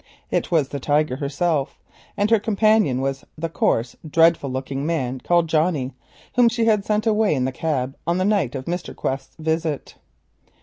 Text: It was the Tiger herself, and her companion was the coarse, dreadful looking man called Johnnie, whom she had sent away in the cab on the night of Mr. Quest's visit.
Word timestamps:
It 0.31 0.49
was 0.49 0.69
the 0.69 0.79
Tiger 0.79 1.17
herself, 1.17 1.77
and 2.17 2.31
her 2.31 2.39
companion 2.39 3.01
was 3.01 3.23
the 3.37 3.49
coarse, 3.49 3.95
dreadful 4.03 4.49
looking 4.51 4.83
man 4.83 5.19
called 5.19 5.47
Johnnie, 5.47 5.93
whom 6.33 6.49
she 6.49 6.65
had 6.65 6.83
sent 6.83 7.05
away 7.05 7.35
in 7.35 7.45
the 7.45 7.51
cab 7.51 7.95
on 8.07 8.17
the 8.17 8.25
night 8.25 8.55
of 8.55 8.65
Mr. 8.65 8.95
Quest's 8.95 9.35
visit. 9.35 9.93